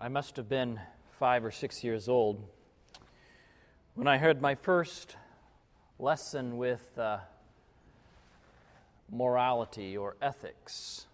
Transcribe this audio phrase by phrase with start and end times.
[0.00, 0.78] I must have been
[1.10, 2.40] five or six years old
[3.96, 5.16] when I heard my first
[5.98, 7.18] lesson with uh,
[9.10, 11.06] morality or ethics.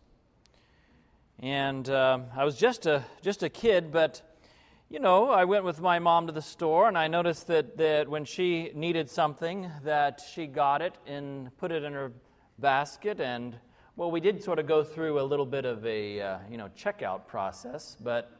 [1.38, 4.20] And uh, I was just a, just a kid, but
[4.90, 8.10] you know, I went with my mom to the store and I noticed that, that
[8.10, 12.12] when she needed something, that she got it and put it in her
[12.58, 13.18] basket.
[13.18, 13.56] And,
[13.96, 16.68] well, we did sort of go through a little bit of a, uh, you know,
[16.76, 18.30] checkout process, but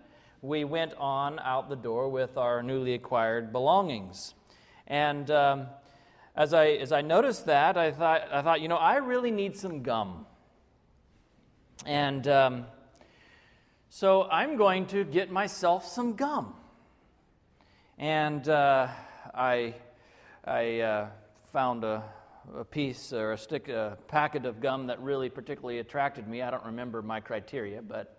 [0.44, 4.34] we went on out the door with our newly acquired belongings.
[4.86, 5.68] And um,
[6.36, 9.56] as, I, as I noticed that, I thought, I thought, you know, I really need
[9.56, 10.26] some gum.
[11.86, 12.66] And um,
[13.88, 16.54] so I'm going to get myself some gum.
[17.96, 18.88] And uh,
[19.34, 19.74] I,
[20.44, 21.08] I uh,
[21.54, 22.04] found a,
[22.54, 26.42] a piece or a stick, a packet of gum that really particularly attracted me.
[26.42, 28.18] I don't remember my criteria, but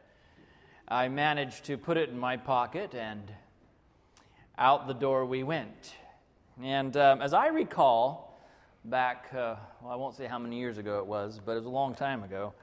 [0.87, 3.31] I managed to put it in my pocket, and
[4.55, 5.95] out the door we went.
[6.61, 8.39] And um, as I recall,
[8.83, 11.65] back, uh, well, I won't say how many years ago it was, but it was
[11.65, 12.53] a long time ago.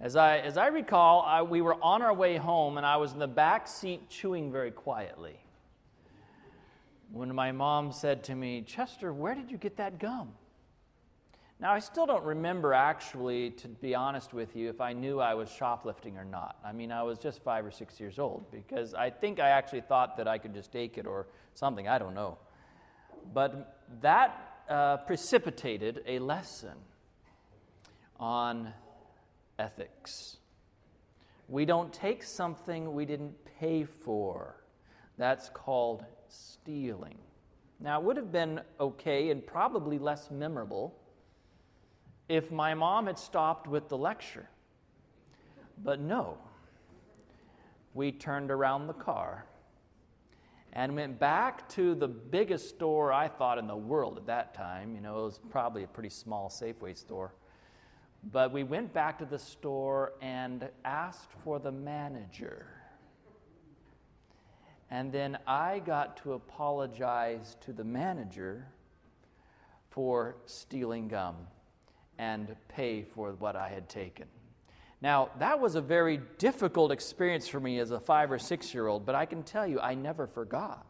[0.00, 3.12] As I, as I recall, I, we were on our way home, and I was
[3.12, 5.38] in the back seat chewing very quietly.
[7.12, 10.32] When my mom said to me, Chester, where did you get that gum?
[11.58, 15.34] Now, I still don't remember actually, to be honest with you, if I knew I
[15.34, 16.56] was shoplifting or not.
[16.62, 19.80] I mean, I was just five or six years old because I think I actually
[19.80, 21.88] thought that I could just take it or something.
[21.88, 22.36] I don't know.
[23.32, 26.74] But that uh, precipitated a lesson
[28.20, 28.74] on
[29.58, 30.36] ethics.
[31.48, 34.56] We don't take something we didn't pay for.
[35.16, 37.16] That's called stealing.
[37.80, 40.94] Now, it would have been okay and probably less memorable
[42.28, 44.48] if my mom had stopped with the lecture.
[45.82, 46.38] But no,
[47.94, 49.46] we turned around the car
[50.72, 54.94] and went back to the biggest store I thought in the world at that time.
[54.94, 57.32] You know, it was probably a pretty small Safeway store.
[58.32, 62.66] But we went back to the store and asked for the manager.
[64.90, 68.66] And then I got to apologize to the manager
[69.90, 71.36] for stealing gum
[72.18, 74.26] and pay for what I had taken.
[75.02, 78.86] Now, that was a very difficult experience for me as a five or six year
[78.86, 80.86] old, but I can tell you, I never forgot.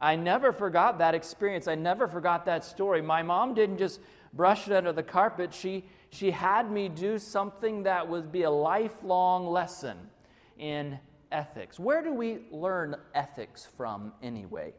[0.00, 1.68] I never forgot that experience.
[1.68, 3.00] I never forgot that story.
[3.02, 4.00] My mom didn't just
[4.36, 8.50] brush it under the carpet, she, she had me do something that would be a
[8.50, 9.96] lifelong lesson
[10.58, 10.98] in
[11.32, 11.78] ethics.
[11.78, 14.74] Where do we learn ethics from anyway?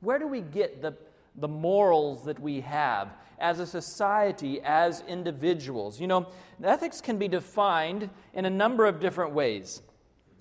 [0.00, 0.94] Where do we get the
[1.34, 3.08] the morals that we have
[3.38, 6.00] as a society, as individuals.
[6.00, 6.28] You know,
[6.62, 9.82] ethics can be defined in a number of different ways.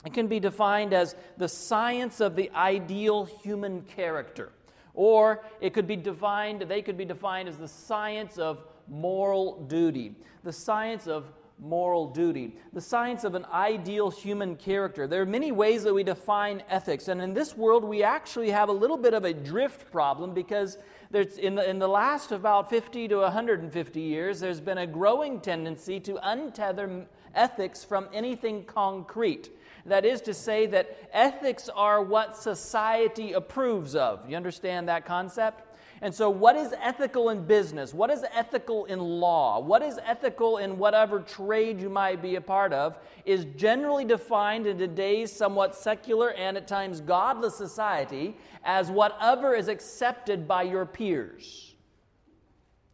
[0.06, 4.52] It can be defined as the science of the ideal human character,
[4.94, 10.16] or it could be defined, they could be defined as the science of moral duty,
[10.44, 11.26] the science of
[11.62, 15.08] moral duty, the science of an ideal human character.
[15.08, 18.70] There are many ways that we define ethics, and in this world, we actually have
[18.70, 20.78] a little bit of a drift problem because
[21.14, 26.00] in, the, in the last about 50 to 150 years, there's been a growing tendency
[26.02, 27.06] to untether
[27.36, 29.50] ethics from anything concrete.
[29.86, 34.30] That is to say, that ethics are what society approves of.
[34.30, 35.64] You understand that concept?
[36.02, 37.94] And so, what is ethical in business?
[37.94, 39.60] What is ethical in law?
[39.60, 44.66] What is ethical in whatever trade you might be a part of is generally defined
[44.66, 50.86] in today's somewhat secular and at times godless society as whatever is accepted by your
[50.86, 51.76] peers.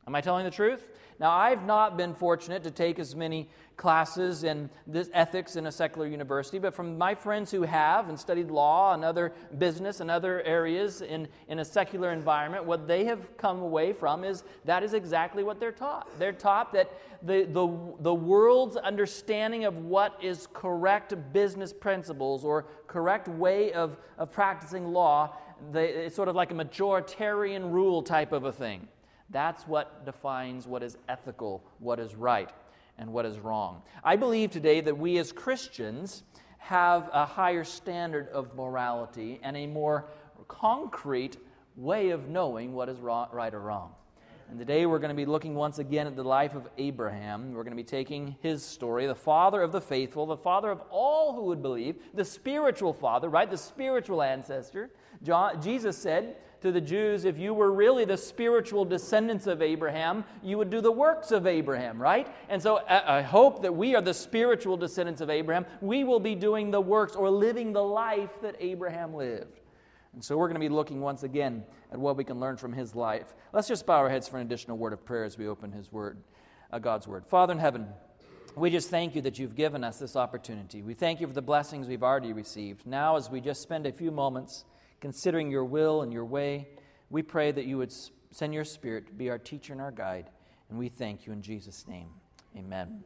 [0.07, 0.89] Am I telling the truth?
[1.19, 5.71] Now, I've not been fortunate to take as many classes in this ethics in a
[5.71, 10.09] secular university, but from my friends who have and studied law and other business and
[10.09, 14.83] other areas in, in a secular environment, what they have come away from is that
[14.83, 16.07] is exactly what they're taught.
[16.17, 16.91] They're taught that
[17.21, 23.97] the, the, the world's understanding of what is correct business principles or correct way of,
[24.17, 25.35] of practicing law,
[25.71, 28.87] they, it's sort of like a majoritarian rule type of a thing.
[29.31, 32.49] That's what defines what is ethical, what is right
[32.97, 33.81] and what is wrong.
[34.03, 36.23] I believe today that we as Christians
[36.57, 40.05] have a higher standard of morality and a more
[40.47, 41.37] concrete
[41.75, 43.91] way of knowing what is right or wrong.
[44.49, 47.51] And today we're going to be looking once again at the life of Abraham.
[47.51, 50.81] We're going to be taking his story, the father of the faithful, the father of
[50.91, 53.49] all who would believe, the spiritual father, right?
[53.49, 54.91] The spiritual ancestor.
[55.23, 60.25] John, Jesus said to the Jews, if you were really the spiritual descendants of Abraham,
[60.41, 62.27] you would do the works of Abraham, right?
[62.49, 65.67] And so I hope that we are the spiritual descendants of Abraham.
[65.79, 69.59] We will be doing the works or living the life that Abraham lived.
[70.13, 72.73] And so we're going to be looking once again at what we can learn from
[72.73, 73.35] his life.
[73.53, 75.91] Let's just bow our heads for an additional word of prayer as we open his
[75.91, 76.17] word,
[76.71, 77.27] uh, God's word.
[77.27, 77.87] Father in heaven,
[78.55, 80.81] we just thank you that you've given us this opportunity.
[80.81, 82.87] We thank you for the blessings we've already received.
[82.87, 84.65] Now, as we just spend a few moments
[85.01, 86.67] considering your will and your way,
[87.09, 87.93] we pray that you would
[88.31, 90.29] send your spirit to be our teacher and our guide.
[90.69, 92.09] And we thank you in Jesus' name.
[92.57, 93.03] Amen.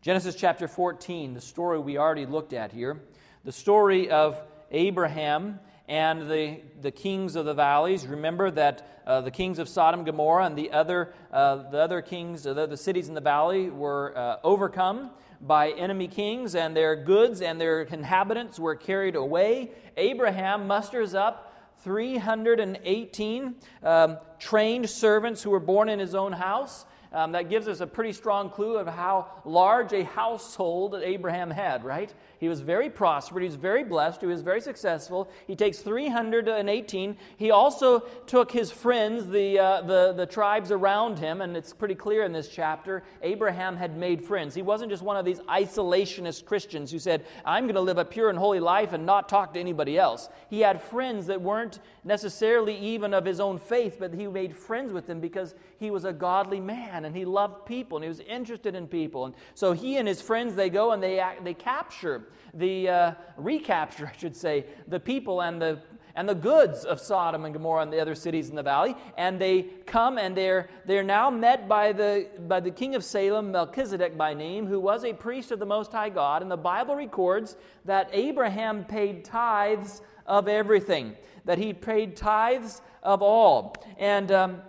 [0.00, 3.00] Genesis chapter 14, the story we already looked at here,
[3.44, 5.60] the story of Abraham
[5.92, 8.06] and the, the kings of the valleys.
[8.06, 12.44] Remember that uh, the kings of Sodom, Gomorrah, and the other, uh, the other kings,
[12.44, 15.10] the, the cities in the valley, were uh, overcome
[15.42, 19.70] by enemy kings, and their goods and their inhabitants were carried away.
[19.98, 26.86] Abraham musters up 318 um, trained servants who were born in his own house.
[27.12, 31.50] Um, that gives us a pretty strong clue of how large a household that Abraham
[31.50, 32.10] had, right?
[32.42, 33.40] He was very prosperous.
[33.40, 34.20] He was very blessed.
[34.20, 35.30] He was very successful.
[35.46, 37.16] He takes 318.
[37.36, 41.94] He also took his friends, the, uh, the, the tribes around him, and it's pretty
[41.94, 43.04] clear in this chapter.
[43.22, 44.56] Abraham had made friends.
[44.56, 48.04] He wasn't just one of these isolationist Christians who said, I'm going to live a
[48.04, 50.28] pure and holy life and not talk to anybody else.
[50.50, 54.92] He had friends that weren't necessarily even of his own faith, but he made friends
[54.92, 58.18] with them because he was a godly man and he loved people and he was
[58.18, 59.26] interested in people.
[59.26, 62.24] And so he and his friends, they go and they, they capture
[62.54, 65.80] the uh, recapture, I should say, the people and the
[66.14, 68.94] and the goods of Sodom and Gomorrah and the other cities in the valley.
[69.16, 73.52] And they come and they're, they're now met by the, by the king of Salem,
[73.52, 76.42] Melchizedek by name, who was a priest of the Most High God.
[76.42, 83.22] And the Bible records that Abraham paid tithes of everything, that he paid tithes of
[83.22, 83.74] all.
[83.98, 84.62] And um,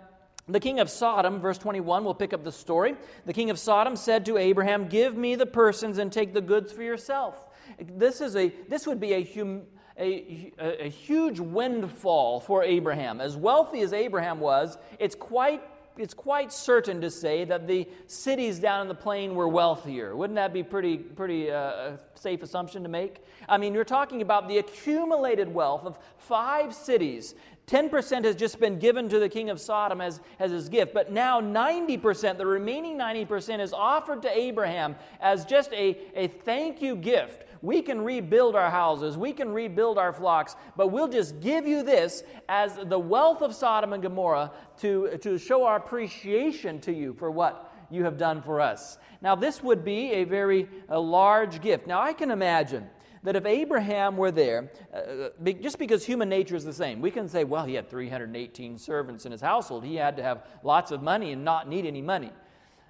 [0.48, 2.96] the king of Sodom, verse 21, we'll pick up the story.
[3.26, 6.72] The king of Sodom said to Abraham, Give me the persons and take the goods
[6.72, 7.46] for yourself.
[7.78, 9.62] This, is a, this would be a, hum,
[9.98, 13.20] a, a, huge windfall for Abraham.
[13.20, 15.62] As wealthy as Abraham was, it's quite
[15.96, 20.16] it's quite certain to say that the cities down in the plain were wealthier.
[20.16, 23.22] Wouldn't that be pretty pretty uh, safe assumption to make?
[23.48, 27.36] I mean, you're talking about the accumulated wealth of five cities
[27.66, 31.10] 10% has just been given to the king of Sodom as, as his gift, but
[31.10, 36.94] now 90%, the remaining 90%, is offered to Abraham as just a, a thank you
[36.94, 37.44] gift.
[37.64, 41.82] We can rebuild our houses, we can rebuild our flocks, but we'll just give you
[41.82, 47.14] this as the wealth of Sodom and Gomorrah to, to show our appreciation to you
[47.14, 48.98] for what you have done for us.
[49.22, 51.86] Now, this would be a very a large gift.
[51.86, 52.86] Now, I can imagine
[53.22, 57.30] that if Abraham were there, uh, just because human nature is the same, we can
[57.30, 59.86] say, well, he had 318 servants in his household.
[59.86, 62.30] He had to have lots of money and not need any money.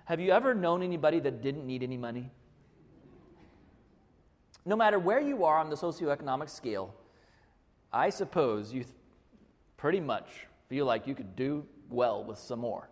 [0.06, 2.32] Have you ever known anybody that didn't need any money?
[4.66, 6.94] No matter where you are on the socioeconomic scale,
[7.92, 8.94] I suppose you th-
[9.76, 12.88] pretty much feel like you could do well with some more.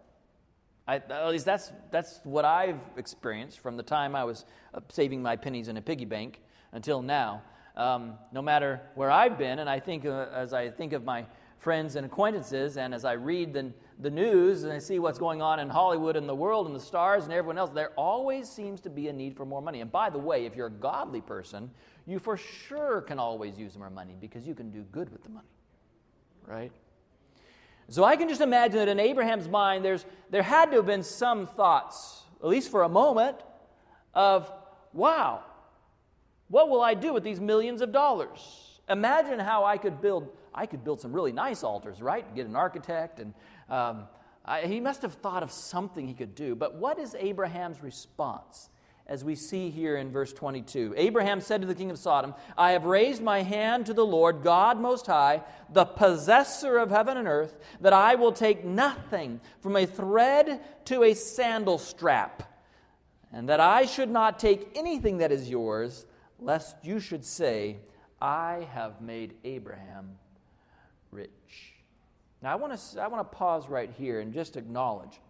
[0.87, 5.23] I, at least that's, that's what I've experienced from the time I was uh, saving
[5.23, 6.41] my pennies in a piggy bank
[6.73, 7.43] until now.
[7.75, 11.25] Um, no matter where I've been, and I think uh, as I think of my
[11.63, 15.41] friends and acquaintances, and as I read the, the news and I see what's going
[15.41, 18.81] on in Hollywood and the world and the stars and everyone else, there always seems
[18.81, 19.81] to be a need for more money.
[19.81, 21.71] And by the way, if you're a godly person,
[22.05, 25.29] you for sure can always use more money because you can do good with the
[25.29, 25.47] money,
[26.47, 26.73] right?
[27.89, 31.05] So I can just imagine that in Abraham's mind, there's, there had to have been
[31.05, 33.37] some thoughts, at least for a moment,
[34.15, 34.53] of,
[34.93, 35.45] wow,
[36.49, 38.72] what will I do with these millions of dollars?
[38.93, 40.29] Imagine how I could build.
[40.55, 42.25] I could build some really nice altars, right?
[42.35, 43.33] Get an architect, and
[43.71, 44.05] um,
[44.45, 46.55] I, he must have thought of something he could do.
[46.55, 48.69] But what is Abraham's response?
[49.07, 52.73] As we see here in verse 22, Abraham said to the king of Sodom, I
[52.73, 57.27] have raised my hand to the Lord, God Most High, the possessor of heaven and
[57.27, 62.45] earth, that I will take nothing from a thread to a sandal strap,
[63.33, 66.07] and that I should not take anything that is yours
[66.39, 67.79] lest you should say,
[68.23, 70.17] I have made Abraham
[71.11, 71.75] rich.
[72.41, 75.21] Now, I want to I want to pause right here and just acknowledge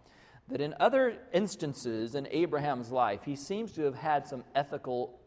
[0.47, 5.19] that in other instances in Abraham's life, he seems to have had some ethical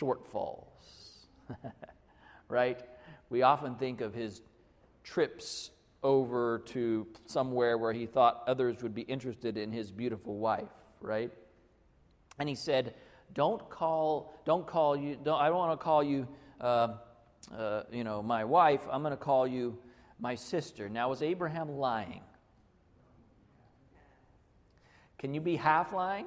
[0.00, 0.64] shortfalls.
[2.48, 2.80] right?
[3.28, 4.42] We often think of his
[5.04, 5.70] trips
[6.02, 11.30] over to somewhere where he thought others would be interested in his beautiful wife, right?
[12.40, 12.94] And he said,
[13.32, 15.16] "Don't call, don't call you.
[15.22, 16.26] Don't, I don't want to call you,
[16.60, 16.94] uh,
[17.56, 18.82] uh, you know, my wife.
[18.90, 19.78] I'm going to call you
[20.18, 22.22] my sister." Now, was Abraham lying?
[25.18, 26.26] Can you be half lying?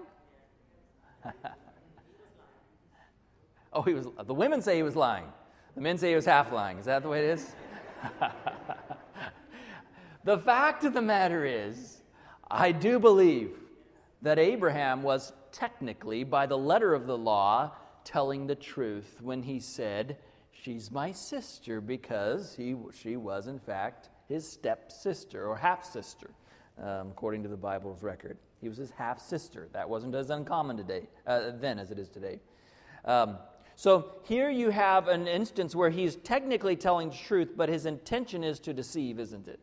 [3.73, 4.07] oh, he was.
[4.25, 5.25] The women say he was lying.
[5.75, 6.77] The men say he was half lying.
[6.77, 7.55] Is that the way it is?
[10.23, 12.01] the fact of the matter is,
[12.49, 13.57] I do believe
[14.21, 17.71] that Abraham was technically, by the letter of the law,
[18.03, 20.17] telling the truth when he said,
[20.51, 26.29] She's my sister, because he, she was, in fact, his stepsister or half sister,
[26.81, 28.37] um, according to the Bible's record.
[28.61, 29.67] He was his half sister.
[29.73, 32.39] That wasn't as uncommon today, uh, then as it is today.
[33.03, 33.37] Um,
[33.75, 38.43] so here you have an instance where he's technically telling the truth, but his intention
[38.43, 39.59] is to deceive, isn't it?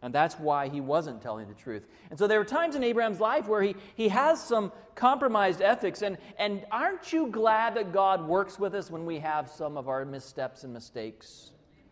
[0.00, 1.86] And that's why he wasn't telling the truth.
[2.10, 6.02] And so there were times in Abraham's life where he, he has some compromised ethics.
[6.02, 9.88] And, and aren't you glad that God works with us when we have some of
[9.88, 11.50] our missteps and mistakes?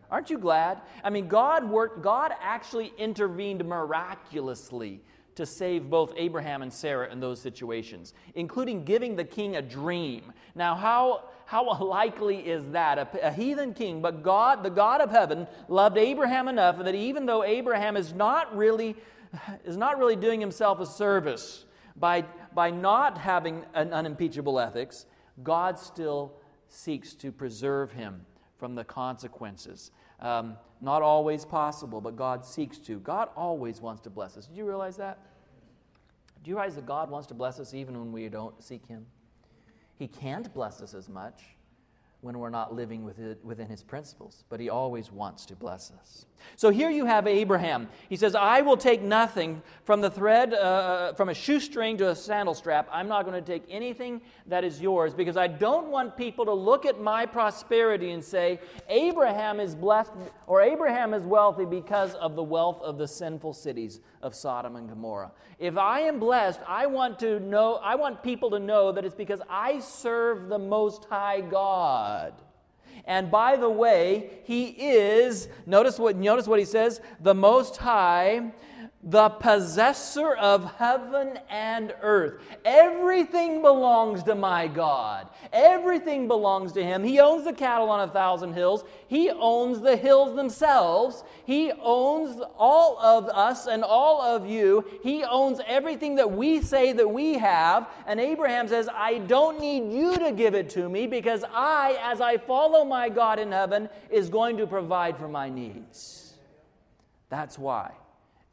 [0.09, 0.79] Aren't you glad?
[1.03, 5.01] I mean, God worked, God actually intervened miraculously
[5.35, 10.33] to save both Abraham and Sarah in those situations, including giving the king a dream.
[10.55, 12.97] Now, how, how likely is that?
[12.97, 17.25] A, a, heathen king, but God, the God of heaven, loved Abraham enough that even
[17.25, 18.97] though Abraham is not really,
[19.63, 21.63] is not really doing himself a service
[21.95, 25.05] by, by not having an unimpeachable ethics,
[25.41, 26.33] God still
[26.67, 28.25] seeks to preserve him
[28.57, 29.91] from the consequences.
[30.19, 32.99] Um, not always possible, but God seeks to.
[32.99, 34.47] God always wants to bless us.
[34.47, 35.19] Did you realize that?
[36.43, 39.05] Do you realize that God wants to bless us even when we don't seek Him?
[39.97, 41.41] He can't bless us as much
[42.21, 46.25] when we're not living within his principles, but he always wants to bless us.
[46.55, 47.87] So here you have Abraham.
[48.09, 52.09] He says, I will take nothing from the thread, uh, uh, from a shoestring to
[52.09, 52.89] a sandal strap.
[52.91, 56.53] I'm not going to take anything that is yours because I don't want people to
[56.53, 60.11] look at my prosperity and say, Abraham is blessed
[60.47, 64.89] or Abraham is wealthy because of the wealth of the sinful cities of Sodom and
[64.89, 65.31] Gomorrah.
[65.59, 69.15] If I am blessed, I want to know, I want people to know that it's
[69.15, 72.33] because I serve the Most High God.
[73.05, 78.51] And by the way, he is, notice what, notice what he says, the Most High
[79.09, 82.41] the possessor of heaven and earth.
[82.65, 85.29] Everything belongs to my God.
[85.53, 87.05] Everything belongs to Him.
[87.05, 88.83] He owns the cattle on a thousand hills.
[89.07, 91.23] He owns the hills themselves.
[91.45, 94.83] He owns all of us and all of you.
[95.01, 97.87] He owns everything that we say that we have.
[98.07, 102.19] And Abraham says, I don't need you to give it to me because I, as
[102.19, 106.33] I follow my God in heaven, is going to provide for my needs.
[107.29, 107.93] That's why.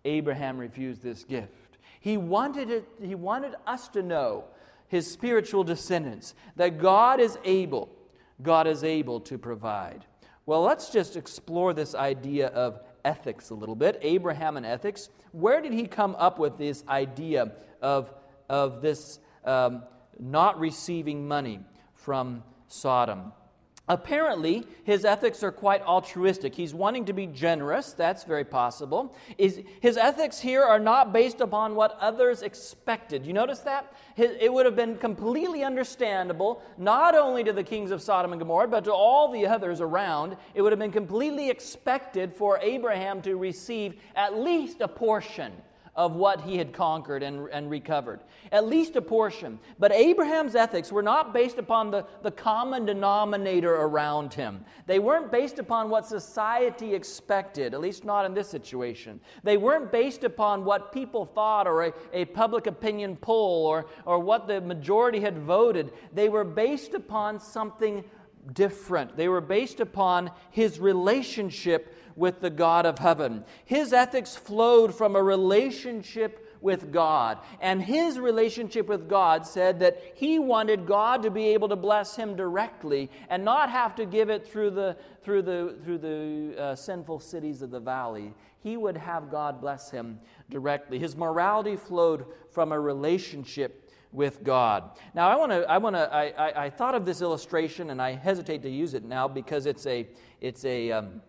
[0.04, 1.78] Abraham refused this gift.
[2.00, 4.44] He wanted, it, he wanted us to know,
[4.88, 7.88] his spiritual descendants, that God is able,
[8.42, 10.04] God is able to provide.
[10.46, 13.98] Well, let's just explore this idea of ethics a little bit.
[14.02, 15.08] Abraham and ethics.
[15.32, 18.12] Where did he come up with this idea of,
[18.48, 19.82] of this um,
[20.18, 21.60] not receiving money
[21.94, 23.32] from Sodom?
[23.86, 26.54] Apparently, his ethics are quite altruistic.
[26.54, 27.92] He's wanting to be generous.
[27.92, 29.14] That's very possible.
[29.36, 33.26] His ethics here are not based upon what others expected.
[33.26, 33.92] You notice that?
[34.16, 38.68] It would have been completely understandable, not only to the kings of Sodom and Gomorrah,
[38.68, 40.38] but to all the others around.
[40.54, 45.52] It would have been completely expected for Abraham to receive at least a portion
[45.96, 48.20] of what he had conquered and, and recovered,
[48.50, 49.58] at least a portion.
[49.78, 54.64] But Abraham's ethics were not based upon the, the common denominator around him.
[54.86, 59.20] They weren't based upon what society expected, at least not in this situation.
[59.44, 64.18] They weren't based upon what people thought or a, a public opinion poll or, or
[64.18, 65.92] what the majority had voted.
[66.12, 68.04] They were based upon something
[68.52, 69.16] different.
[69.16, 73.44] They were based upon his relationship with the God of heaven.
[73.64, 77.38] His ethics flowed from a relationship with God.
[77.60, 82.16] And his relationship with God said that he wanted God to be able to bless
[82.16, 86.74] him directly and not have to give it through the, through the, through the uh,
[86.74, 88.32] sinful cities of the valley.
[88.60, 90.18] He would have God bless him
[90.48, 90.98] directly.
[90.98, 94.90] His morality flowed from a relationship with God.
[95.12, 98.00] Now, I want to, I want to, I, I, I, thought of this illustration and
[98.00, 100.06] I hesitate to use it now because it's a,
[100.40, 101.20] it's a, um,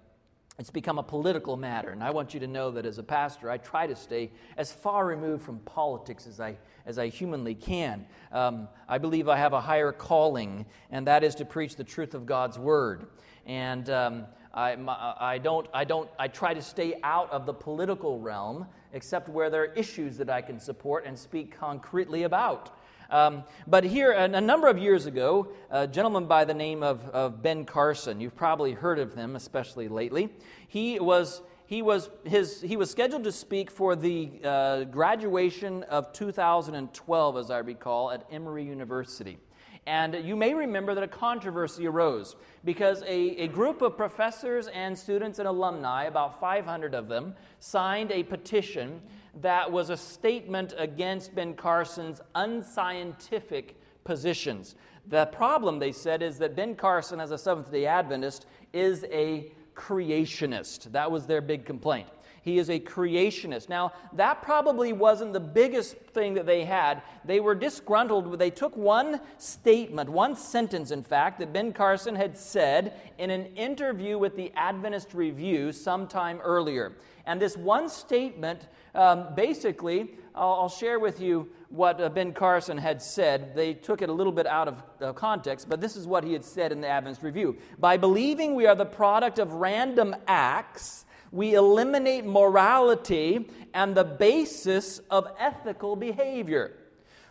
[0.58, 1.90] it's become a political matter.
[1.90, 4.72] And I want you to know that as a pastor, I try to stay as
[4.72, 8.06] far removed from politics as I, as I humanly can.
[8.32, 12.14] Um, I believe I have a higher calling, and that is to preach the truth
[12.14, 13.08] of God's word.
[13.46, 17.54] And um, I, my, I, don't, I, don't, I try to stay out of the
[17.54, 22.78] political realm, except where there are issues that I can support and speak concretely about.
[23.10, 27.08] Um, but here, a, a, number of years ago, a gentleman by the name of,
[27.10, 30.30] of Ben Carson, you've probably heard of him, especially lately,
[30.68, 36.14] he was he was, his, he was scheduled to speak for the uh, graduation of
[36.14, 39.40] 2012, as I recall, at Emory University.
[39.88, 44.98] And you may remember that a controversy arose because a, a group of professors and
[44.98, 49.02] students and alumni, about 500 of them, signed a petition
[49.42, 54.76] that was a statement against Ben Carson's unscientific positions.
[55.08, 59.52] The problem, they said, is that Ben Carson, as a Seventh day Adventist, is a
[59.76, 60.92] creationist.
[60.92, 62.08] That was their big complaint.
[62.46, 63.70] He is a creationist.
[63.70, 67.02] Now, that probably wasn't the biggest thing that they had.
[67.26, 68.38] They were disgruntled.
[68.38, 73.48] They took one statement, one sentence, in fact, that Ben Carson had said in an
[73.56, 76.94] interview with the Adventist Review sometime earlier.
[77.26, 82.78] And this one statement um, basically, I'll, I'll, share with you what uh, Ben Carson
[82.78, 83.56] had said.
[83.56, 86.32] They took it a little bit out of uh, context, but this is what he
[86.32, 87.58] had said in the Adventist Review.
[87.80, 95.00] By believing we are the product of random acts, we eliminate morality and the basis
[95.10, 96.74] of ethical behavior.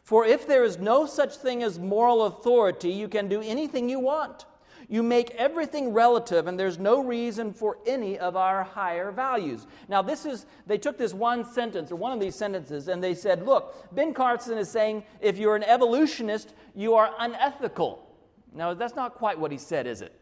[0.03, 3.99] For if there is no such thing as moral authority, you can do anything you
[3.99, 4.45] want.
[4.87, 9.67] You make everything relative, and there's no reason for any of our higher values.
[9.89, 13.15] Now, this is, they took this one sentence, or one of these sentences, and they
[13.15, 18.07] said, Look, Ben Carson is saying if you're an evolutionist, you are unethical.
[18.53, 20.13] Now, that's not quite what he said, is it?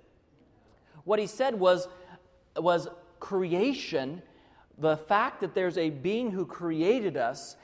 [1.04, 1.88] What he said was,
[2.56, 2.88] was
[3.22, 4.20] creation,
[4.78, 7.56] the fact that there's a being who created us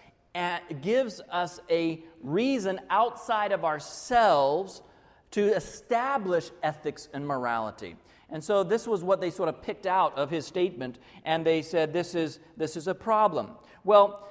[0.81, 4.83] gives us a reason outside of ourselves
[5.33, 7.97] to establish ethics and morality.
[8.31, 11.61] And so this was what they sort of picked out of his statement, and they
[11.63, 13.51] said, This is, this is a problem.
[13.83, 14.29] Well,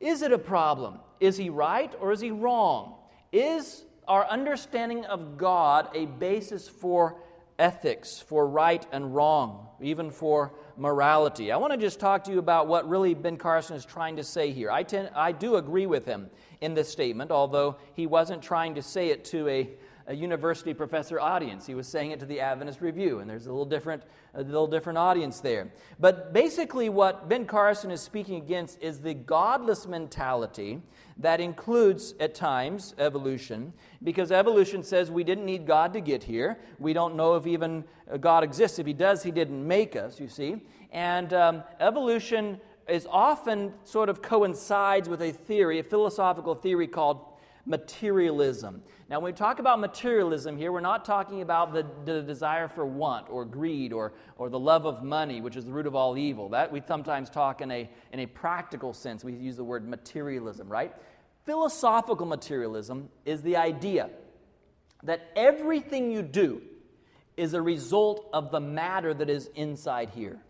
[0.00, 0.98] is it a problem?
[1.18, 2.96] Is he right or is he wrong?
[3.32, 7.16] Is our understanding of God a basis for
[7.58, 11.50] ethics, for right and wrong, even for morality.
[11.50, 14.24] I want to just talk to you about what really Ben Carson is trying to
[14.24, 14.70] say here.
[14.70, 18.82] I, tend, I do agree with him in this statement, although he wasn't trying to
[18.82, 19.70] say it to a,
[20.06, 21.66] a university professor audience.
[21.66, 24.02] He was saying it to the Adventist Review, and there's a little different,
[24.34, 25.70] a little different audience there.
[26.00, 30.80] But basically, what Ben Carson is speaking against is the godless mentality
[31.18, 36.58] that includes, at times, evolution, because evolution says we didn't need God to get here.
[36.78, 38.78] We don't know if even uh, God exists.
[38.78, 40.62] If He does, He didn't make us, you see.
[40.92, 47.20] And um, evolution is often sort of coincides with a theory, a philosophical theory called
[47.66, 48.82] materialism.
[49.10, 52.86] Now, when we talk about materialism here, we're not talking about the, the, desire for
[52.86, 56.16] want or greed or, or the love of money, which is the root of all
[56.16, 56.48] evil.
[56.48, 59.22] That we sometimes talk in a, in a practical sense.
[59.22, 60.94] We use the word materialism, right?
[61.44, 64.10] Philosophical materialism is the idea
[65.02, 66.62] that everything you do
[67.36, 70.40] is a result of the matter that is inside here.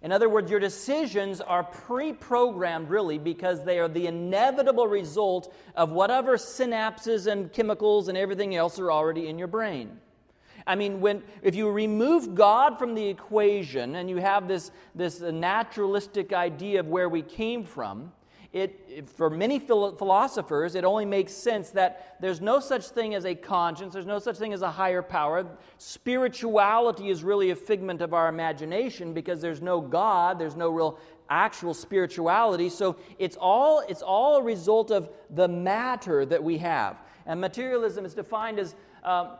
[0.00, 5.54] In other words, your decisions are pre programmed really because they are the inevitable result
[5.76, 9.98] of whatever synapses and chemicals and everything else are already in your brain.
[10.66, 15.20] I mean, when, if you remove God from the equation and you have this, this
[15.20, 18.12] naturalistic idea of where we came from,
[18.52, 23.34] it, for many philosophers, it only makes sense that there's no such thing as a
[23.34, 25.46] conscience, there's no such thing as a higher power.
[25.78, 30.98] Spirituality is really a figment of our imagination because there's no God, there's no real
[31.30, 32.68] actual spirituality.
[32.68, 36.98] So it's all, it's all a result of the matter that we have.
[37.24, 38.74] And materialism is defined as.
[39.02, 39.30] Um,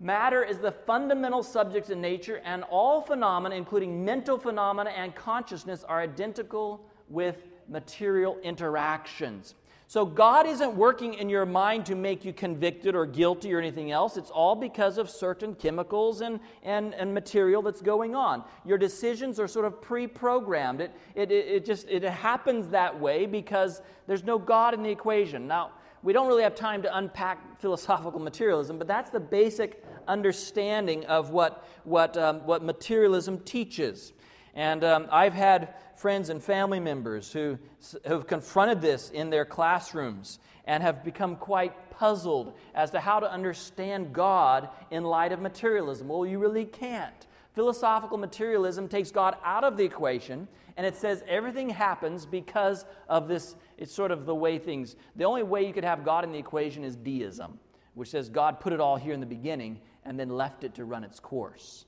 [0.00, 5.84] Matter is the fundamental subject in nature, and all phenomena, including mental phenomena and consciousness,
[5.84, 7.36] are identical with
[7.68, 9.54] material interactions.
[9.86, 13.90] So, God isn't working in your mind to make you convicted or guilty or anything
[13.90, 14.16] else.
[14.16, 18.44] It's all because of certain chemicals and, and, and material that's going on.
[18.64, 20.80] Your decisions are sort of pre programmed.
[20.80, 25.46] It, it, it just it happens that way because there's no God in the equation.
[25.46, 25.72] Now,
[26.04, 31.30] we don't really have time to unpack philosophical materialism, but that's the basic understanding of
[31.30, 34.12] what, what, um, what materialism teaches.
[34.54, 37.58] And um, I've had friends and family members who
[38.04, 43.30] have confronted this in their classrooms and have become quite puzzled as to how to
[43.30, 46.08] understand God in light of materialism.
[46.08, 47.26] Well, you really can't.
[47.54, 53.28] Philosophical materialism takes God out of the equation and it says everything happens because of
[53.28, 53.54] this.
[53.78, 56.38] It's sort of the way things, the only way you could have God in the
[56.38, 57.58] equation is deism,
[57.94, 60.84] which says God put it all here in the beginning and then left it to
[60.84, 61.86] run its course.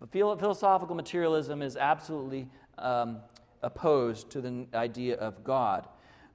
[0.00, 3.18] But philosophical materialism is absolutely um,
[3.62, 5.86] opposed to the idea of God.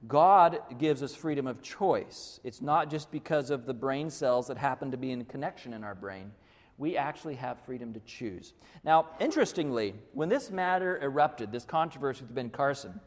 [0.06, 2.38] God gives us freedom of choice.
[2.44, 5.82] It's not just because of the brain cells that happen to be in connection in
[5.82, 6.30] our brain.
[6.78, 8.52] We actually have freedom to choose.
[8.84, 13.00] Now, interestingly, when this matter erupted, this controversy with Ben Carson,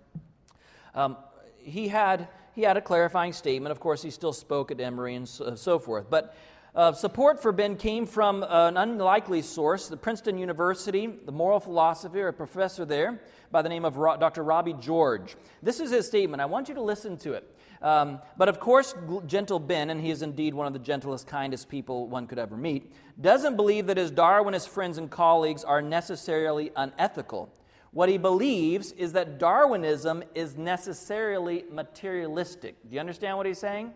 [0.96, 1.18] um,
[1.58, 3.72] he, had, he had a clarifying statement.
[3.72, 6.10] Of course, he still spoke at Emory and so, so forth.
[6.10, 6.36] But
[6.80, 12.30] uh, support for Ben came from an unlikely source, the Princeton University, the moral philosopher,
[12.30, 13.20] a professor there
[13.52, 14.46] by the name of Dr.
[14.46, 15.36] Robbie George.
[15.62, 16.42] This is his statement.
[16.42, 17.54] I want you to listen to it.
[17.82, 18.96] Um, but of course,
[19.28, 22.56] gentle Ben, and he is indeed one of the gentlest, kindest people one could ever
[22.56, 22.90] meet,
[23.20, 27.54] doesn't believe that his Darwinist friends and colleagues are necessarily unethical.
[27.92, 32.78] What he believes is that Darwinism is necessarily materialistic.
[32.88, 33.92] Do you understand what he's saying?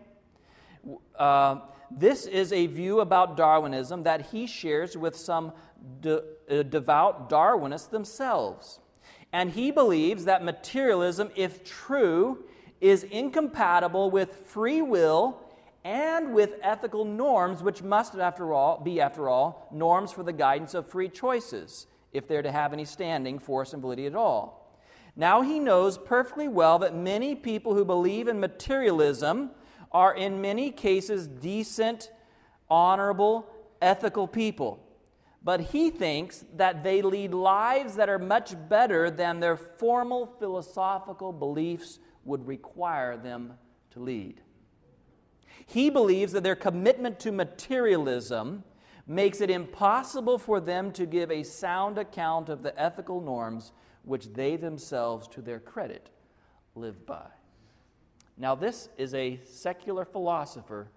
[1.18, 5.52] Uh, this is a view about Darwinism that he shares with some
[6.00, 8.80] de- uh, devout Darwinists themselves.
[9.32, 12.44] And he believes that materialism, if true,
[12.80, 15.40] is incompatible with free will
[15.84, 20.72] and with ethical norms, which must, after all, be, after all, norms for the guidance
[20.72, 24.64] of free choices, if they're to have any standing, force, and validity at all.
[25.16, 29.50] Now he knows perfectly well that many people who believe in materialism
[29.94, 32.10] are in many cases decent,
[32.68, 33.48] honorable,
[33.80, 34.80] ethical people.
[35.42, 41.32] But he thinks that they lead lives that are much better than their formal philosophical
[41.32, 43.54] beliefs would require them
[43.90, 44.40] to lead.
[45.66, 48.64] He believes that their commitment to materialism
[49.06, 54.32] makes it impossible for them to give a sound account of the ethical norms which
[54.32, 56.10] they themselves, to their credit,
[56.74, 57.26] live by.
[58.36, 60.88] Now, this is a secular philosopher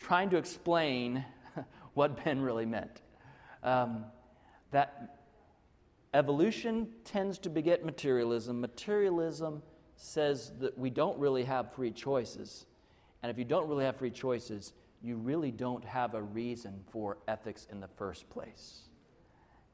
[0.00, 1.24] trying to explain
[1.94, 3.02] what Ben really meant.
[3.62, 4.04] Um,
[4.72, 5.18] that
[6.12, 8.60] evolution tends to beget materialism.
[8.60, 9.62] Materialism
[9.96, 12.66] says that we don't really have free choices.
[13.22, 17.18] And if you don't really have free choices, you really don't have a reason for
[17.28, 18.82] ethics in the first place.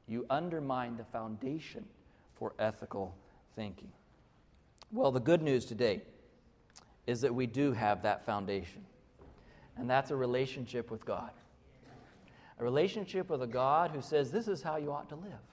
[0.07, 1.85] You undermine the foundation
[2.35, 3.15] for ethical
[3.55, 3.91] thinking.
[4.91, 6.03] Well, the good news today
[7.05, 8.85] is that we do have that foundation,
[9.77, 11.31] and that's a relationship with God.
[12.59, 15.52] A relationship with a God who says, This is how you ought to live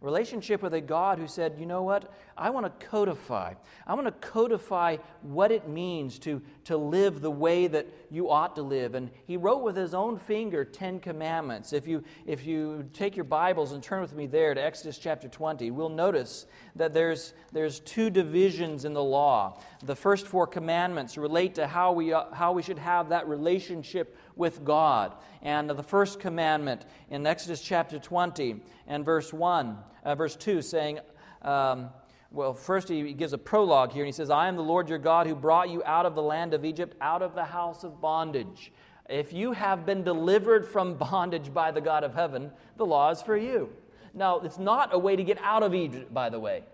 [0.00, 2.12] relationship with a God who said, you know what?
[2.36, 3.54] I want to codify.
[3.86, 8.56] I want to codify what it means to, to live the way that you ought
[8.56, 8.94] to live.
[8.94, 11.72] And he wrote with his own finger Ten Commandments.
[11.72, 15.28] If you, if you take your Bibles and turn with me there to Exodus chapter
[15.28, 19.60] 20, we'll notice that there's, there's two divisions in the law.
[19.84, 24.64] The first four commandments relate to how we, how we should have that relationship with
[24.64, 25.14] God.
[25.42, 31.00] And the first commandment in Exodus chapter 20 and verse 1, uh, verse 2, saying,
[31.42, 31.90] um,
[32.30, 34.98] well, first he gives a prologue here and he says, I am the Lord your
[34.98, 38.00] God who brought you out of the land of Egypt, out of the house of
[38.00, 38.72] bondage.
[39.08, 43.22] If you have been delivered from bondage by the God of heaven, the law is
[43.22, 43.70] for you.
[44.14, 46.64] Now, it's not a way to get out of Egypt, by the way.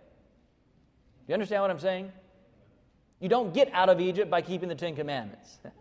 [1.26, 2.12] You understand what I'm saying?
[3.18, 5.58] You don't get out of Egypt by keeping the Ten Commandments.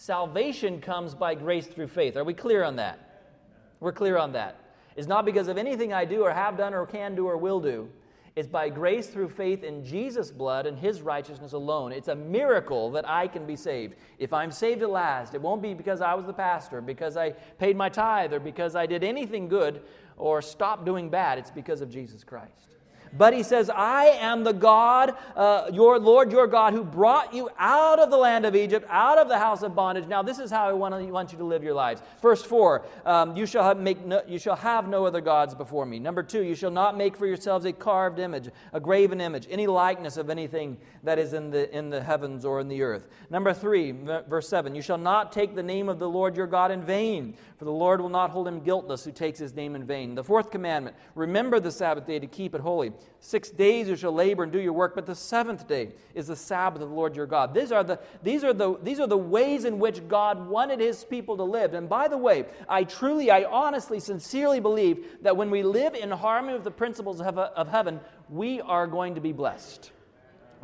[0.00, 2.16] Salvation comes by grace through faith.
[2.16, 3.34] Are we clear on that?
[3.80, 4.58] We're clear on that.
[4.96, 7.60] It's not because of anything I do or have done or can do or will
[7.60, 7.86] do.
[8.34, 11.92] It's by grace through faith in Jesus' blood and his righteousness alone.
[11.92, 13.96] It's a miracle that I can be saved.
[14.18, 17.32] If I'm saved at last, it won't be because I was the pastor, because I
[17.58, 19.82] paid my tithe, or because I did anything good
[20.16, 21.36] or stopped doing bad.
[21.36, 22.76] It's because of Jesus Christ.
[23.16, 27.48] But he says, I am the God, uh, your Lord, your God, who brought you
[27.58, 30.06] out of the land of Egypt, out of the house of bondage.
[30.06, 32.02] Now, this is how I want, want you to live your lives.
[32.22, 35.86] Verse 4 um, you, shall have make no, you shall have no other gods before
[35.86, 35.98] me.
[35.98, 39.66] Number 2 you shall not make for yourselves a carved image, a graven image, any
[39.66, 43.08] likeness of anything that is in the, in the heavens or in the earth.
[43.28, 43.92] Number 3,
[44.28, 47.34] verse 7 you shall not take the name of the Lord your God in vain,
[47.60, 50.14] for the Lord will not hold him guiltless who takes his name in vain.
[50.14, 52.90] The fourth commandment remember the Sabbath day to keep it holy.
[53.18, 56.36] Six days you shall labor and do your work, but the seventh day is the
[56.36, 57.52] Sabbath of the Lord your God.
[57.52, 61.04] These are the, these are the, these are the ways in which God wanted his
[61.04, 61.74] people to live.
[61.74, 66.10] And by the way, I truly, I honestly, sincerely believe that when we live in
[66.12, 69.90] harmony with the principles of, of heaven, we are going to be blessed.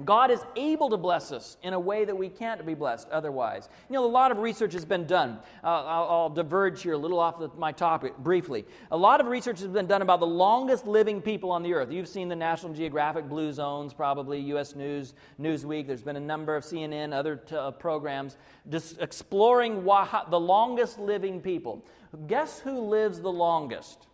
[0.05, 3.69] God is able to bless us in a way that we can't be blessed otherwise.
[3.89, 5.39] You know, a lot of research has been done.
[5.65, 8.67] Uh, I'll, I'll, diverge here a little off the, my topic briefly.
[8.91, 11.91] A lot of research has been done about the longest living people on the earth.
[11.91, 14.75] You've seen the National Geographic Blue Zones, probably U.S.
[14.75, 15.87] News, Newsweek.
[15.87, 18.37] There's been a number of CNN, other t- uh, programs,
[18.69, 21.87] just exploring why, the longest living people.
[22.27, 24.07] Guess who lives the longest?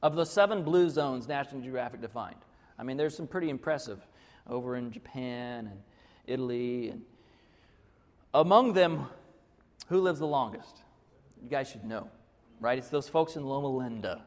[0.00, 2.36] Of the seven blue zones National Geographic defined,
[2.78, 4.06] I mean, there's some pretty impressive
[4.48, 5.80] over in Japan and
[6.26, 6.90] Italy.
[6.90, 7.02] And
[8.34, 9.06] among them,
[9.88, 10.82] who lives the longest?
[11.42, 12.08] You guys should know,
[12.60, 12.78] right?
[12.78, 14.24] It's those folks in Loma Linda.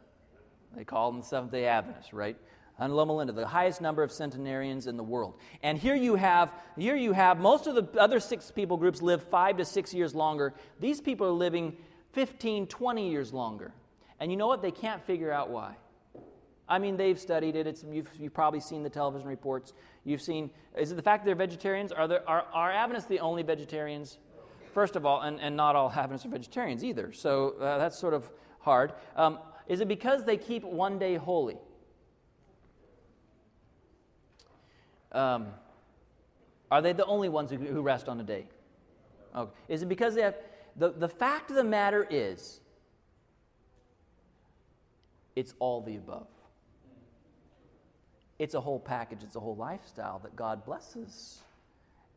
[0.75, 2.37] They call them the Seventh day Adventists, right?
[2.79, 5.35] On Loma Linda, the highest number of centenarians in the world.
[5.61, 9.21] And here you have, here you have, most of the other six people groups live
[9.23, 10.53] five to six years longer.
[10.79, 11.77] These people are living
[12.13, 13.73] 15, 20 years longer.
[14.19, 14.61] And you know what?
[14.61, 15.75] They can't figure out why.
[16.67, 17.67] I mean, they've studied it.
[17.67, 19.73] It's, you've, you've probably seen the television reports.
[20.03, 21.91] You've seen, is it the fact that they're vegetarians?
[21.91, 24.17] Are, there, are, are Adventists the only vegetarians?
[24.73, 27.11] First of all, and, and not all Adventists are vegetarians either.
[27.11, 28.93] So uh, that's sort of hard.
[29.15, 31.57] Um, is it because they keep one day holy?
[35.11, 35.47] Um,
[36.69, 38.45] are they the only ones who, who rest on a day?
[39.35, 39.51] Okay.
[39.67, 40.35] Is it because they have.
[40.77, 42.61] The, the fact of the matter is,
[45.35, 46.27] it's all the above.
[48.41, 51.43] It's a whole package, it's a whole lifestyle that God blesses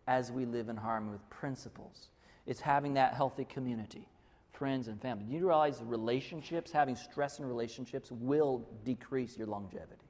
[0.06, 2.08] as we live in harmony with principles.
[2.46, 4.08] It's having that healthy community,
[4.50, 5.26] friends and family.
[5.28, 10.00] You realize relationships, having stress in relationships, will decrease your longevity.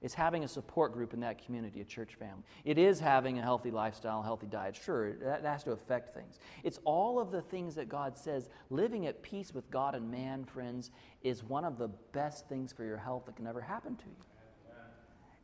[0.00, 2.44] It's having a support group in that community, a church family.
[2.64, 4.76] It is having a healthy lifestyle, a healthy diet.
[4.76, 6.38] Sure, that has to affect things.
[6.62, 8.48] It's all of the things that God says.
[8.70, 10.92] Living at peace with God and man, friends,
[11.24, 14.22] is one of the best things for your health that can ever happen to you.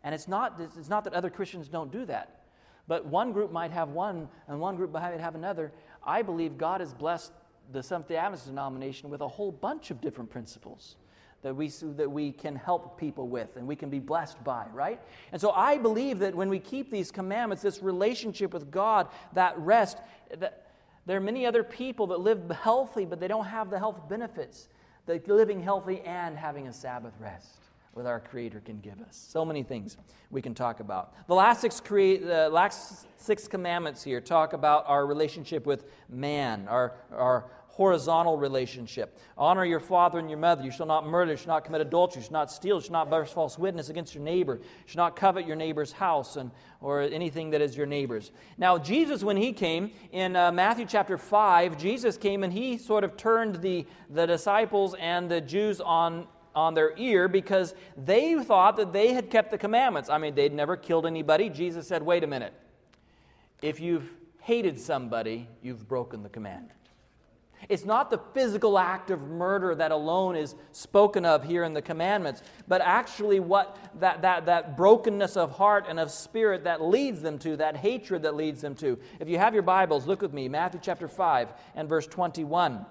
[0.05, 2.41] And it's not, it's not that other Christians don't do that,
[2.89, 5.73] but one group might have one and one group might have another.
[6.05, 7.33] I believe God has blessed
[7.71, 10.97] the Seventh day Adventist denomination with a whole bunch of different principles
[11.43, 15.01] that we, that we can help people with and we can be blessed by, right?
[15.33, 19.59] And so I believe that when we keep these commandments, this relationship with God, that
[19.59, 19.99] rest,
[20.39, 20.67] that
[21.07, 24.69] there are many other people that live healthy, but they don't have the health benefits
[25.07, 27.59] that living healthy and having a Sabbath rest
[27.95, 29.27] with our Creator can give us.
[29.29, 29.97] So many things
[30.31, 31.15] we can talk about.
[31.29, 36.67] The last six, create, uh, last six commandments here talk about our relationship with man,
[36.69, 39.19] our, our horizontal relationship.
[39.37, 40.63] Honor your father and your mother.
[40.63, 41.33] You shall not murder.
[41.33, 42.21] You shall not commit adultery.
[42.21, 42.77] You shall not steal.
[42.77, 44.57] You shall not bear false witness against your neighbor.
[44.57, 46.51] You shall not covet your neighbor's house and,
[46.81, 48.31] or anything that is your neighbor's.
[48.59, 53.05] Now, Jesus, when he came in uh, Matthew chapter 5, Jesus came and he sort
[53.05, 58.77] of turned the, the disciples and the Jews on on their ear because they thought
[58.77, 60.09] that they had kept the commandments.
[60.09, 61.49] I mean, they'd never killed anybody.
[61.49, 62.53] Jesus said, wait a minute.
[63.61, 64.09] If you've
[64.41, 66.79] hated somebody, you've broken the commandment.
[67.69, 71.83] It's not the physical act of murder that alone is spoken of here in the
[71.83, 77.23] commandments, but actually what that, that, that brokenness of heart and of spirit that leads
[77.23, 78.99] them to, that hatred that leads them to.
[79.21, 82.85] If you have your Bibles, look with me, Matthew chapter 5 and verse 21.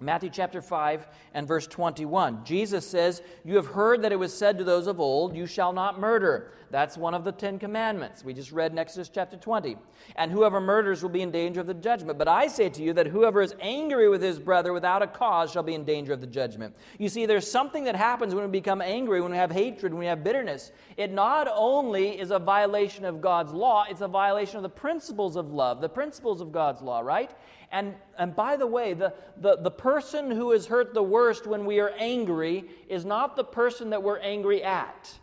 [0.00, 2.44] Matthew chapter 5 and verse 21.
[2.44, 5.72] Jesus says, You have heard that it was said to those of old, You shall
[5.72, 6.52] not murder.
[6.70, 8.24] That's one of the Ten Commandments.
[8.24, 9.76] We just read in Exodus chapter 20.
[10.16, 12.18] And whoever murders will be in danger of the judgment.
[12.18, 15.50] But I say to you that whoever is angry with his brother without a cause
[15.50, 16.76] shall be in danger of the judgment.
[16.98, 20.00] You see, there's something that happens when we become angry, when we have hatred, when
[20.00, 20.72] we have bitterness.
[20.96, 25.36] It not only is a violation of God's law, it's a violation of the principles
[25.36, 27.30] of love, the principles of God's law, right?
[27.70, 31.66] And, and by the way, the, the, the person who is hurt the worst when
[31.66, 35.18] we are angry is not the person that we're angry at,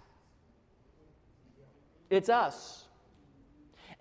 [2.10, 2.86] it's us.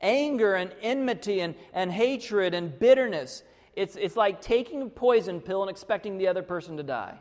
[0.00, 3.42] Anger and enmity and, and hatred and bitterness,
[3.74, 7.18] it's, it's like taking a poison pill and expecting the other person to die.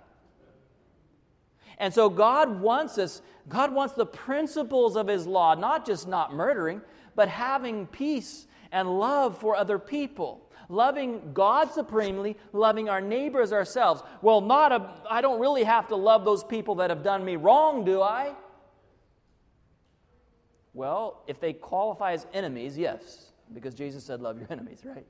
[1.77, 6.33] And so God wants us, God wants the principles of His law, not just not
[6.33, 6.81] murdering,
[7.15, 14.01] but having peace and love for other people loving God supremely, loving our neighbors ourselves.
[14.21, 17.35] Well, not a, I don't really have to love those people that have done me
[17.35, 18.33] wrong, do I?
[20.73, 25.05] Well, if they qualify as enemies, yes, because Jesus said, Love your enemies, right?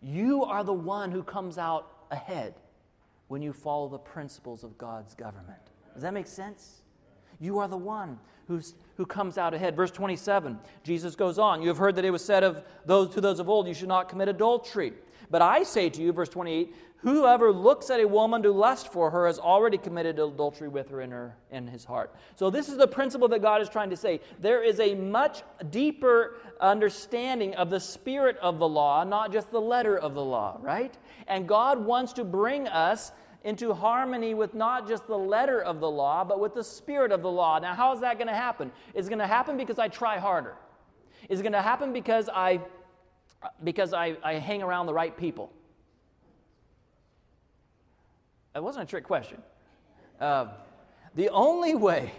[0.00, 2.54] You are the one who comes out ahead
[3.28, 5.58] when you follow the principles of God's government.
[5.92, 6.82] Does that make sense?
[7.40, 9.76] You are the one who's, who comes out ahead.
[9.76, 13.20] Verse 27, Jesus goes on, You have heard that it was said of those to
[13.20, 14.92] those of old, You should not commit adultery.
[15.30, 19.10] But I say to you, verse 28, Whoever looks at a woman to lust for
[19.12, 22.12] her has already committed adultery with her in, her in his heart.
[22.34, 24.20] So, this is the principle that God is trying to say.
[24.40, 29.60] There is a much deeper understanding of the spirit of the law, not just the
[29.60, 30.98] letter of the law, right?
[31.28, 33.12] And God wants to bring us
[33.44, 37.22] into harmony with not just the letter of the law, but with the spirit of
[37.22, 37.58] the law.
[37.58, 38.72] Now, how is that going to happen?
[38.94, 40.56] It's going to happen because I try harder.
[41.28, 42.60] It's going to happen because I
[43.62, 45.52] because I, I hang around the right people.
[48.54, 49.40] It wasn't a trick question.
[50.20, 50.46] Uh,
[51.14, 52.12] The only way,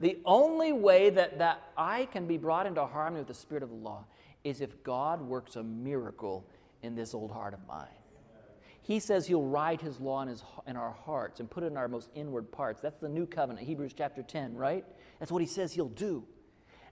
[0.00, 3.70] the only way that, that I can be brought into harmony with the Spirit of
[3.70, 4.04] the law
[4.44, 6.44] is if God works a miracle
[6.82, 7.86] in this old heart of mine.
[8.82, 11.76] He says he'll write his law in, his, in our hearts and put it in
[11.76, 12.80] our most inward parts.
[12.80, 14.84] That's the new covenant, Hebrews chapter 10, right?
[15.20, 16.24] That's what he says he'll do.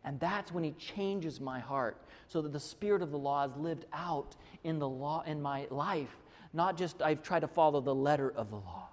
[0.04, 3.56] And that's when he changes my heart so that the spirit of the law is
[3.56, 6.16] lived out in the law in my life,
[6.52, 8.88] not just I've tried to follow the letter of the law.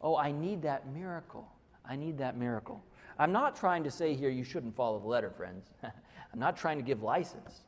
[0.00, 1.48] Oh, I need that miracle.
[1.84, 2.82] I need that miracle.
[3.18, 5.66] I'm not trying to say here you shouldn't follow the letter, friends.
[5.82, 7.60] I'm not trying to give license.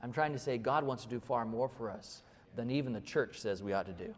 [0.00, 2.22] I'm trying to say God wants to do far more for us
[2.56, 4.14] than even the church says we ought to do,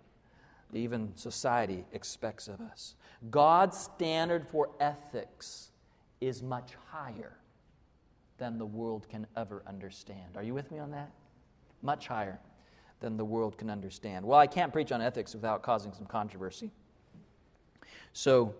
[0.72, 2.94] even society expects of us.
[3.30, 5.70] God's standard for ethics
[6.20, 7.36] is much higher
[8.38, 10.36] than the world can ever understand.
[10.36, 11.10] Are you with me on that?
[11.82, 12.40] Much higher
[13.00, 14.24] than the world can understand.
[14.24, 16.70] Well, I can't preach on ethics without causing some controversy.
[18.12, 18.54] So,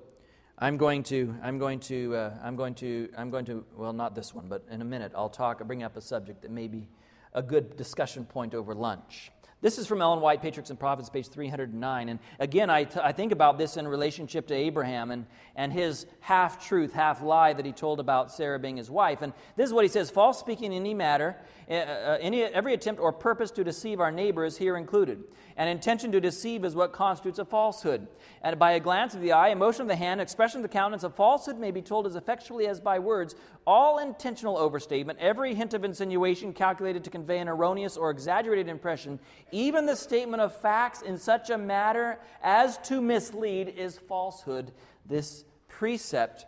[0.59, 4.15] I'm going to, I'm going to, uh, I'm going to, I'm going to, well, not
[4.15, 6.69] this one, but in a minute, I'll talk, I'll bring up a subject that may
[6.69, 6.87] be
[7.33, 9.33] a good discussion point over lunch.
[9.65, 12.11] This is from Ellen White, Patriarchs and Prophets, page 309.
[12.11, 15.25] And again, I, t- I think about this in relationship to Abraham and,
[15.57, 19.23] and his half truth, half lie that he told about Sarah being his wife.
[19.23, 21.37] And this is what he says False speaking in any matter,
[21.71, 21.73] uh,
[22.21, 25.25] any, every attempt or purpose to deceive our neighbor is here included.
[25.57, 28.09] An intention to deceive is what constitutes a falsehood.
[28.43, 30.69] And by a glance of the eye, a motion of the hand, expression of the
[30.69, 33.35] countenance, a falsehood may be told as effectually as by words.
[33.67, 39.19] All intentional overstatement, every hint of insinuation calculated to convey an erroneous or exaggerated impression,
[39.55, 44.73] even the statement of facts in such a matter as to mislead, is falsehood.
[45.07, 46.45] This precept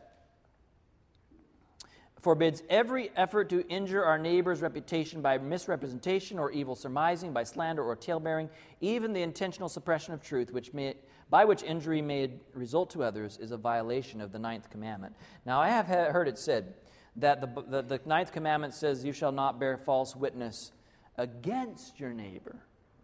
[2.21, 7.85] forbids every effort to injure our neighbor's reputation by misrepresentation or evil surmising, by slander
[7.85, 10.95] or talebearing, even the intentional suppression of truth, which may,
[11.31, 15.15] by which injury may result to others, is a violation of the ninth commandment.
[15.45, 16.75] Now, I have heard it said
[17.15, 20.73] that the, the, the ninth commandment says, You shall not bear false witness
[21.17, 22.57] against your neighbor,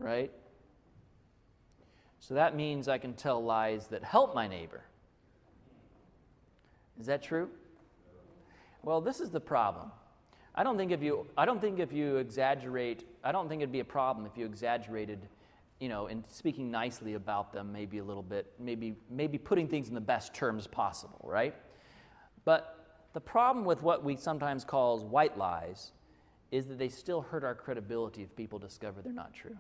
[0.02, 0.30] right?
[2.18, 4.82] So that means I can tell lies that help my neighbor.
[7.00, 7.48] Is that true?
[8.82, 9.90] Well, this is the problem.
[10.54, 13.72] I don't think if you I don't think if you exaggerate, I don't think it'd
[13.72, 15.20] be a problem if you exaggerated,
[15.80, 19.88] you know, in speaking nicely about them maybe a little bit, maybe maybe putting things
[19.88, 21.54] in the best terms possible, right?
[22.44, 25.92] But the problem with what we sometimes call white lies
[26.50, 29.56] is that they still hurt our credibility if people discover they're not true.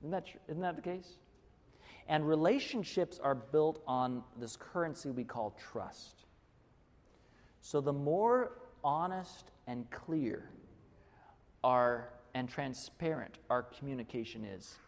[0.00, 1.18] Isn't that, isn't that the case?
[2.08, 6.24] And relationships are built on this currency we call trust.
[7.60, 10.50] So the more honest and clear
[11.62, 14.78] our and transparent our communication is,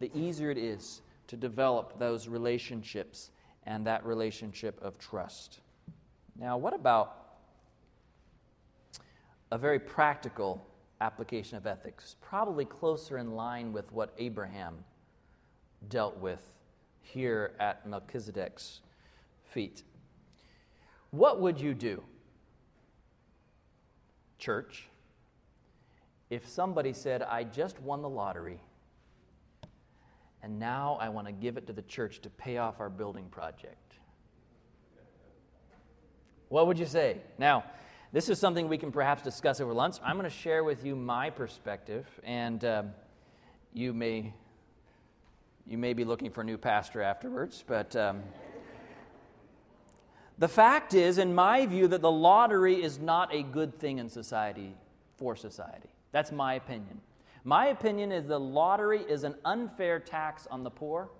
[0.00, 3.30] the easier it is to develop those relationships
[3.64, 5.60] and that relationship of trust.
[6.38, 7.16] Now, what about
[9.50, 10.64] a very practical
[11.00, 12.16] application of ethics?
[12.20, 14.84] Probably closer in line with what Abraham
[15.88, 16.52] dealt with
[17.00, 18.80] here at Melchizedek's
[19.44, 19.82] feet.
[21.10, 22.02] What would you do?
[24.38, 24.88] church,
[26.30, 28.60] if somebody said, I just won the lottery
[30.42, 33.26] and now I want to give it to the church to pay off our building
[33.30, 33.94] project,
[36.48, 37.18] what would you say?
[37.36, 37.64] Now,
[38.12, 39.96] this is something we can perhaps discuss over lunch.
[40.02, 42.90] I'm going to share with you my perspective, and um,
[43.74, 44.32] you may
[45.66, 47.94] you may be looking for a new pastor afterwards, but.
[47.96, 48.22] Um,
[50.38, 54.08] the fact is, in my view, that the lottery is not a good thing in
[54.08, 54.76] society
[55.16, 55.88] for society.
[56.12, 57.00] That's my opinion.
[57.42, 61.10] My opinion is the lottery is an unfair tax on the poor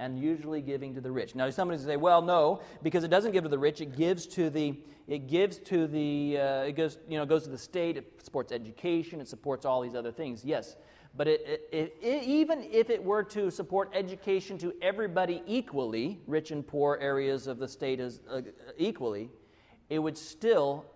[0.00, 1.34] and usually giving to the rich.
[1.34, 4.48] Now, somebody say, "Well, no, because it doesn't give to the rich; it gives to
[4.48, 4.74] the
[5.06, 7.98] it gives to the uh, it goes you know goes to the state.
[7.98, 9.20] It supports education.
[9.20, 10.42] It supports all these other things.
[10.42, 10.76] Yes,
[11.14, 16.50] but it, it, it, even if it were to support education to everybody equally, rich
[16.50, 18.40] and poor areas of the state as, uh,
[18.78, 19.28] equally,
[19.90, 20.86] it would still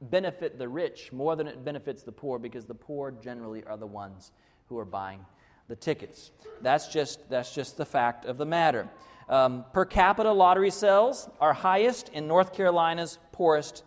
[0.00, 3.86] benefit the rich more than it benefits the poor because the poor generally are the
[3.86, 4.30] ones
[4.68, 5.24] who are buying
[5.68, 6.30] the tickets.
[6.60, 8.88] That's just, that's just the fact of the matter.
[9.28, 13.84] Um, per capita lottery sales are highest in North Carolina's poorest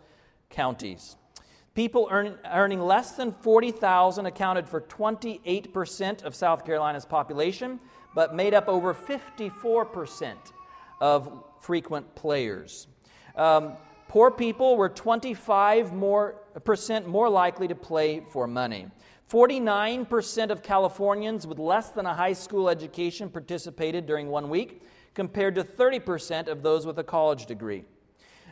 [0.50, 1.16] counties.
[1.74, 7.80] People earn, earning less than 40,000 accounted for 28% of South Carolina's population,
[8.14, 10.36] but made up over 54%
[11.00, 12.86] of frequent players.
[13.34, 13.72] Um,
[14.08, 18.86] poor people were 25 more percent more likely to play for money.
[19.30, 24.82] 49% of Californians with less than a high school education participated during one week,
[25.14, 27.84] compared to 30% of those with a college degree.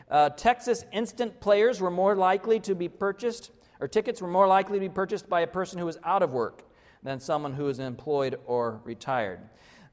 [0.09, 4.77] Uh, Texas instant players were more likely to be purchased, or tickets were more likely
[4.77, 6.63] to be purchased by a person who was out of work
[7.03, 9.39] than someone who is employed or retired.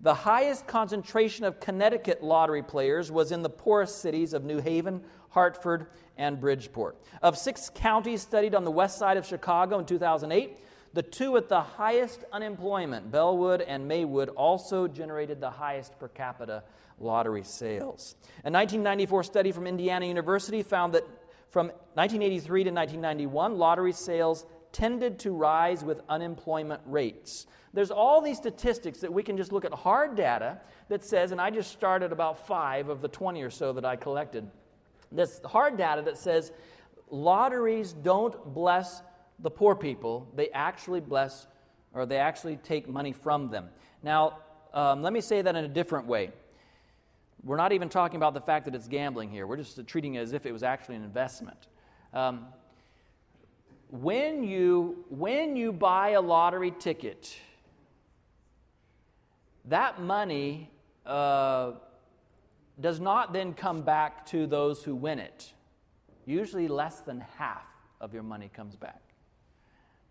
[0.00, 5.02] The highest concentration of Connecticut lottery players was in the poorest cities of New Haven,
[5.30, 6.96] Hartford, and Bridgeport.
[7.22, 10.58] Of six counties studied on the west side of Chicago in 2008,
[10.98, 16.64] the two with the highest unemployment, Bellwood and Maywood, also generated the highest per capita
[16.98, 18.16] lottery sales.
[18.42, 21.04] A 1994 study from Indiana University found that
[21.50, 27.46] from 1983 to 1991, lottery sales tended to rise with unemployment rates.
[27.72, 31.40] There's all these statistics that we can just look at hard data that says, and
[31.40, 34.50] I just started about five of the 20 or so that I collected.
[35.12, 36.50] This hard data that says
[37.08, 39.00] lotteries don't bless
[39.40, 41.46] the poor people, they actually bless
[41.94, 43.68] or they actually take money from them.
[44.02, 44.38] Now,
[44.74, 46.30] um, let me say that in a different way.
[47.42, 49.46] We're not even talking about the fact that it's gambling here.
[49.46, 51.68] We're just treating it as if it was actually an investment.
[52.12, 52.46] Um,
[53.90, 57.38] when you when you buy a lottery ticket,
[59.66, 60.70] that money
[61.06, 61.72] uh,
[62.80, 65.52] does not then come back to those who win it.
[66.26, 67.66] Usually, less than half
[68.00, 69.07] of your money comes back.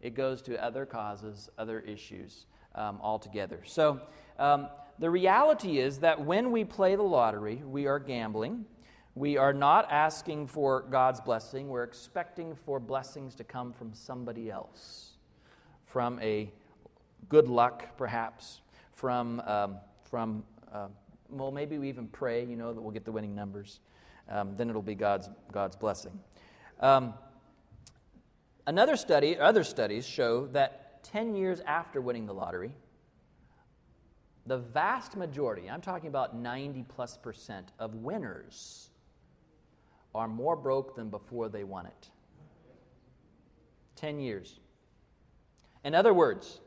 [0.01, 2.45] It goes to other causes, other issues
[2.75, 3.61] um, altogether.
[3.65, 4.01] So,
[4.37, 4.67] um,
[4.99, 8.65] the reality is that when we play the lottery, we are gambling.
[9.13, 11.69] We are not asking for God's blessing.
[11.69, 15.11] We're expecting for blessings to come from somebody else,
[15.85, 16.51] from a
[17.29, 18.61] good luck, perhaps,
[18.93, 20.87] from, um, from uh,
[21.29, 23.79] well, maybe we even pray, you know, that we'll get the winning numbers.
[24.29, 26.19] Um, then it'll be God's, God's blessing.
[26.79, 27.13] Um,
[28.68, 32.72] another study, other studies show that 10 years after winning the lottery,
[34.45, 38.89] the vast majority, I'm talking about 90 plus percent of winners,
[40.13, 42.09] are more broke than before they won it.
[43.95, 44.59] 10 years.
[45.84, 46.59] In other words,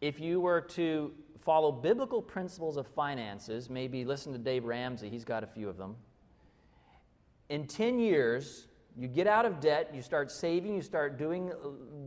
[0.00, 5.24] if you were to follow biblical principles of finances, maybe listen to Dave Ramsey, he's
[5.24, 5.96] got a few of them.
[7.48, 8.66] In 10 years,
[9.00, 11.50] you get out of debt, you start saving, you start doing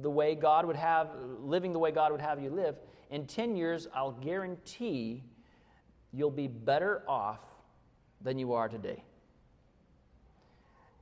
[0.03, 2.75] the way God would have, living the way God would have you live.
[3.09, 5.23] In 10 years, I'll guarantee
[6.11, 7.39] you'll be better off
[8.21, 9.03] than you are today.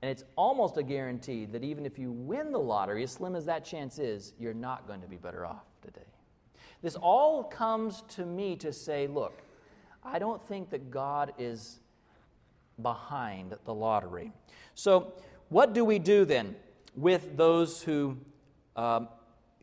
[0.02, 3.44] And it's almost a guarantee that even if you win the lottery, as slim as
[3.48, 6.08] that chance is, you're not going to be better off today.
[6.82, 9.42] This all comes to me to say, look,
[10.06, 11.82] I don't think that God is
[12.82, 14.32] behind the lottery.
[14.74, 15.14] So,
[15.52, 16.56] what do we do then
[16.95, 18.18] with those who
[18.78, 19.10] um,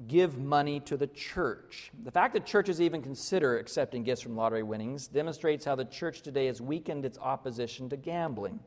[0.06, 1.90] give money to the church?
[2.04, 6.20] The fact that churches even consider accepting gifts from lottery winnings demonstrates how the church
[6.20, 8.60] today has weakened its opposition to gambling.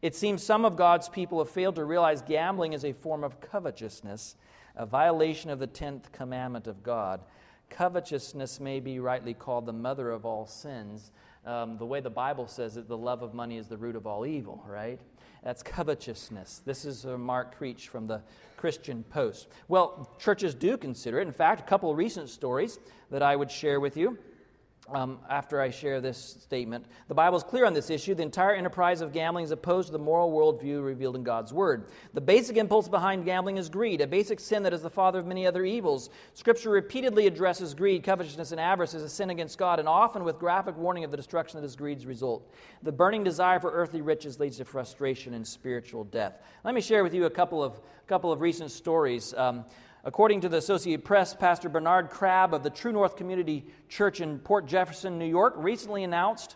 [0.00, 3.38] It seems some of God's people have failed to realize gambling is a form of
[3.38, 4.36] covetousness,
[4.76, 7.20] a violation of the 10th commandment of God.
[7.68, 11.12] Covetousness may be rightly called the mother of all sins.
[11.44, 14.06] Um, the way the Bible says it, the love of money is the root of
[14.06, 14.98] all evil, right?
[15.42, 16.62] That's covetousness.
[16.64, 18.22] This is Mark Creech from the
[18.56, 19.48] Christian Post.
[19.68, 21.26] Well, churches do consider it.
[21.26, 22.78] In fact, a couple recent stories
[23.10, 24.18] that I would share with you
[24.88, 26.86] um, after I share this statement.
[27.08, 28.14] The Bible is clear on this issue.
[28.14, 31.88] The entire enterprise of gambling is opposed to the moral worldview revealed in God's Word.
[32.14, 35.26] The basic impulse behind gambling is greed, a basic sin that is the father of
[35.26, 36.10] many other evils.
[36.34, 40.38] Scripture repeatedly addresses greed, covetousness, and avarice as a sin against God, and often with
[40.38, 42.52] graphic warning of the destruction that is greed's result.
[42.82, 46.40] The burning desire for earthly riches leads to frustration and spiritual death.
[46.64, 49.34] Let me share with you a couple of, couple of recent stories.
[49.34, 49.64] Um,
[50.06, 54.38] According to the Associated Press, Pastor Bernard Crabb of the True North Community Church in
[54.38, 56.54] Port Jefferson, New York, recently announced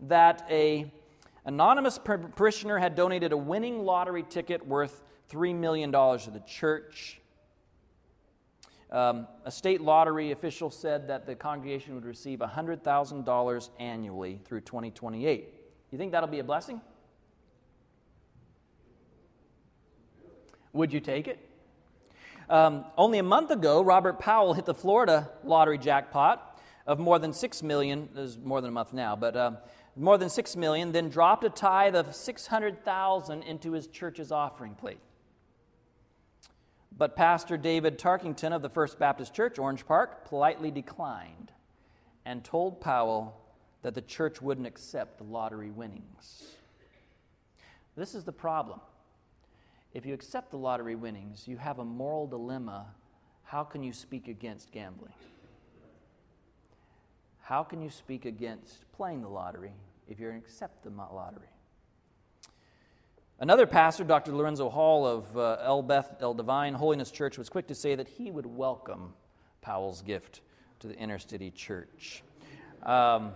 [0.00, 0.92] that a
[1.46, 7.22] anonymous parishioner had donated a winning lottery ticket worth $3 million to the church.
[8.90, 15.54] Um, a state lottery official said that the congregation would receive $100,000 annually through 2028.
[15.90, 16.82] You think that'll be a blessing?
[20.74, 21.49] Would you take it?
[22.50, 27.32] Um, only a month ago, Robert Powell hit the Florida lottery jackpot of more than
[27.32, 28.08] six million.
[28.12, 29.52] There's more than a month now, but uh,
[29.94, 30.90] more than six million.
[30.90, 34.98] Then dropped a tithe of six hundred thousand into his church's offering plate.
[36.98, 41.52] But Pastor David Tarkington of the First Baptist Church, Orange Park, politely declined
[42.24, 43.40] and told Powell
[43.82, 46.56] that the church wouldn't accept the lottery winnings.
[47.96, 48.80] This is the problem.
[49.92, 52.86] If you accept the lottery winnings, you have a moral dilemma.
[53.42, 55.12] How can you speak against gambling?
[57.40, 59.72] How can you speak against playing the lottery
[60.08, 61.48] if you accept the lottery?
[63.40, 64.32] Another pastor, Dr.
[64.32, 68.06] Lorenzo Hall of uh, El Beth El Divine Holiness Church, was quick to say that
[68.06, 69.14] he would welcome
[69.62, 70.42] Powell's gift
[70.78, 72.22] to the inner city church.
[72.84, 73.32] Um,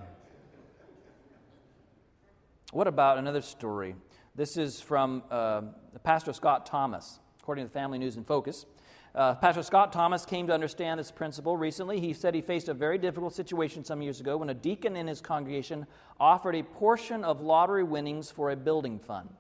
[2.70, 3.96] what about another story?
[4.36, 5.62] This is from uh,
[6.02, 8.66] Pastor Scott Thomas, according to Family News and Focus.
[9.14, 12.00] Uh, Pastor Scott Thomas came to understand this principle recently.
[12.00, 15.06] He said he faced a very difficult situation some years ago when a deacon in
[15.06, 15.86] his congregation
[16.18, 19.30] offered a portion of lottery winnings for a building fund.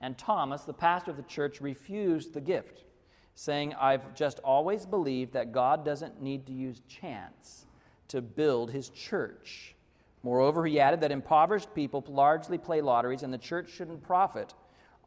[0.00, 2.82] And Thomas, the pastor of the church, refused the gift,
[3.36, 7.66] saying, I've just always believed that God doesn't need to use chance
[8.08, 9.76] to build his church.
[10.22, 14.54] Moreover, he added that impoverished people largely play lotteries and the church shouldn't profit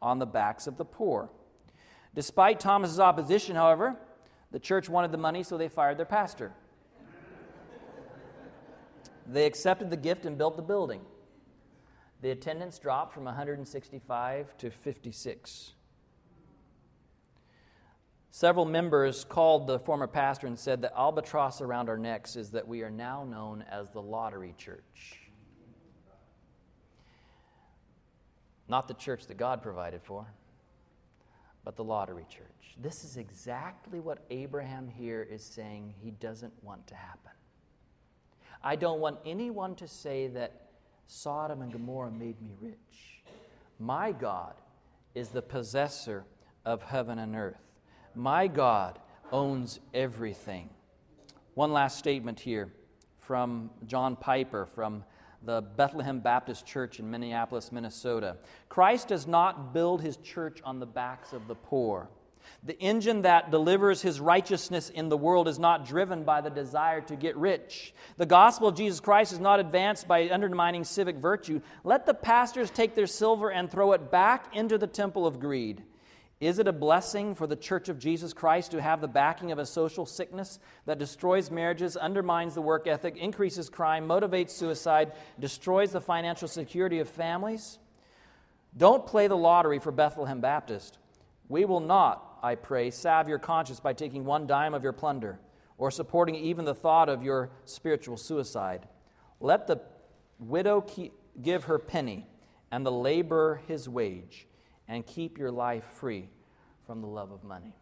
[0.02, 1.30] on the backs of the poor.
[2.14, 3.96] Despite Thomas's opposition, however,
[4.50, 6.52] the church wanted the money, so they fired their pastor.
[9.26, 11.00] they accepted the gift and built the building.
[12.22, 15.72] The attendance dropped from 165 to 56.
[18.36, 22.68] Several members called the former pastor and said, The albatross around our necks is that
[22.68, 25.22] we are now known as the lottery church.
[28.68, 30.26] Not the church that God provided for,
[31.64, 32.76] but the lottery church.
[32.78, 37.32] This is exactly what Abraham here is saying he doesn't want to happen.
[38.62, 40.72] I don't want anyone to say that
[41.06, 43.22] Sodom and Gomorrah made me rich.
[43.78, 44.52] My God
[45.14, 46.26] is the possessor
[46.66, 47.65] of heaven and earth.
[48.16, 48.98] My God
[49.30, 50.70] owns everything.
[51.52, 52.72] One last statement here
[53.18, 55.04] from John Piper from
[55.42, 58.38] the Bethlehem Baptist Church in Minneapolis, Minnesota.
[58.70, 62.08] Christ does not build his church on the backs of the poor.
[62.62, 67.02] The engine that delivers his righteousness in the world is not driven by the desire
[67.02, 67.92] to get rich.
[68.16, 71.60] The gospel of Jesus Christ is not advanced by undermining civic virtue.
[71.84, 75.82] Let the pastors take their silver and throw it back into the temple of greed.
[76.38, 79.58] Is it a blessing for the Church of Jesus Christ to have the backing of
[79.58, 85.92] a social sickness that destroys marriages, undermines the work ethic, increases crime, motivates suicide, destroys
[85.92, 87.78] the financial security of families?
[88.76, 90.98] Don't play the lottery for Bethlehem Baptist.
[91.48, 95.38] We will not, I pray, salve your conscience by taking one dime of your plunder
[95.78, 98.86] or supporting even the thought of your spiritual suicide.
[99.40, 99.80] Let the
[100.38, 100.84] widow
[101.40, 102.26] give her penny
[102.70, 104.46] and the laborer his wage
[104.88, 106.28] and keep your life free
[106.86, 107.74] from the love of money.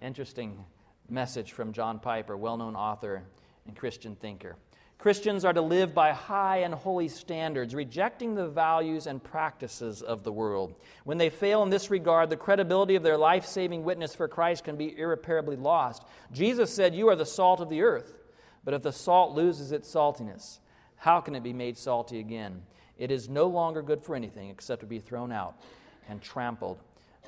[0.00, 0.64] Interesting
[1.08, 3.22] message from John Piper, well known author
[3.66, 4.56] and Christian thinker.
[4.98, 10.24] Christians are to live by high and holy standards, rejecting the values and practices of
[10.24, 10.74] the world.
[11.04, 14.64] When they fail in this regard, the credibility of their life saving witness for Christ
[14.64, 16.04] can be irreparably lost.
[16.32, 18.18] Jesus said, You are the salt of the earth.
[18.62, 20.58] But if the salt loses its saltiness,
[20.96, 22.62] how can it be made salty again?
[22.98, 25.62] It is no longer good for anything except to be thrown out
[26.08, 26.78] and trampled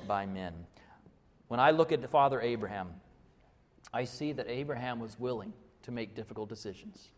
[0.07, 0.53] by men.
[1.47, 2.89] When I look at Father Abraham,
[3.93, 5.53] I see that Abraham was willing
[5.83, 7.09] to make difficult decisions.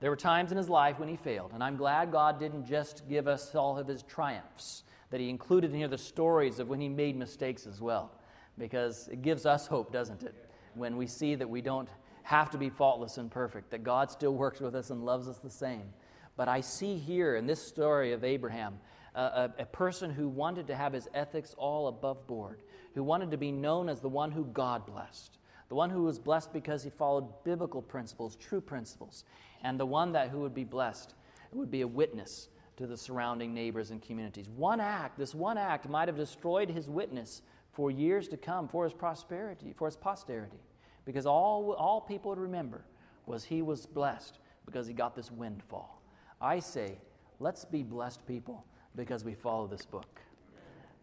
[0.00, 3.08] There were times in his life when he failed, and I'm glad God didn't just
[3.08, 6.80] give us all of his triumphs, that he included in here the stories of when
[6.80, 8.10] he made mistakes as well,
[8.58, 10.34] because it gives us hope, doesn't it?
[10.74, 11.88] When we see that we don't
[12.24, 15.38] have to be faultless and perfect, that God still works with us and loves us
[15.38, 15.92] the same.
[16.36, 18.80] But I see here in this story of Abraham
[19.14, 22.62] a, a, person who wanted to have his ethics all above board,
[22.94, 25.38] who wanted to be known as the one who God blessed,
[25.68, 29.24] the one who was blessed because he followed biblical principles, true principles,
[29.62, 31.14] and the one that who would be blessed
[31.52, 34.48] would be a witness to the surrounding neighbors and communities.
[34.48, 37.42] One act, this one act, might have destroyed his witness
[37.72, 40.60] for years to come, for his prosperity, for his posterity,
[41.04, 42.84] because all, all people would remember
[43.26, 46.02] was he was blessed because he got this windfall.
[46.40, 46.98] I say,
[47.40, 48.64] let's be blessed people
[48.96, 50.20] because we follow this book.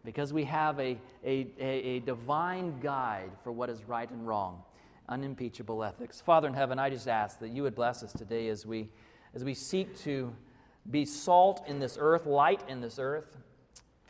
[0.04, 4.62] Because we have a, a, a, divine guide for what is right and wrong,
[5.08, 6.20] unimpeachable ethics.
[6.20, 8.88] Father in heaven, I just ask that you would bless us today as we,
[9.34, 10.32] as we seek to
[10.90, 13.36] be salt in this earth, light in this earth.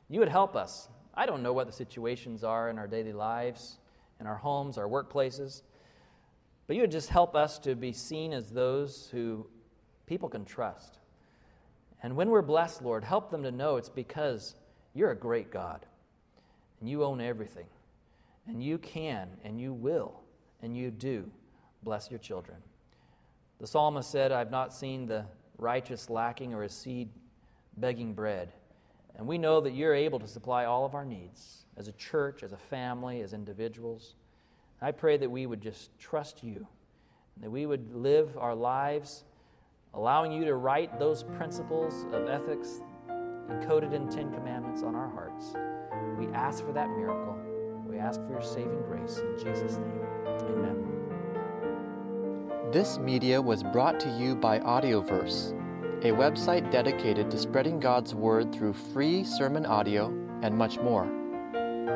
[0.09, 0.89] You would help us.
[1.15, 3.79] I don't know what the situations are in our daily lives,
[4.21, 5.63] in our homes, our workplaces,
[6.69, 9.45] but you would just help us to be seen as those who
[10.07, 11.00] people can trust.
[12.03, 14.55] And when we're blessed, Lord, help them to know it's because
[14.95, 15.85] you're a great God
[16.81, 17.67] and you own everything.
[18.47, 20.21] And you can and you will
[20.63, 21.31] and you do
[21.83, 22.59] bless your children.
[23.59, 25.27] The psalmist said, I've not seen the
[25.59, 27.11] righteous lacking or his seed
[27.77, 28.53] begging bread.
[29.17, 32.43] And we know that you're able to supply all of our needs as a church,
[32.43, 34.15] as a family, as individuals.
[34.81, 36.67] I pray that we would just trust you,
[37.41, 39.25] that we would live our lives
[39.95, 42.81] allowing you to write those principles of ethics
[43.51, 45.55] encoded in Ten Commandments on our hearts.
[46.19, 47.37] We ask for that miracle.
[47.87, 49.19] We ask for your saving grace.
[49.19, 50.77] In Jesus' name, amen.
[52.73, 55.53] This media was brought to you by Audioverse,
[56.05, 60.07] a website dedicated to spreading God's Word through free sermon audio
[60.43, 61.11] and much more.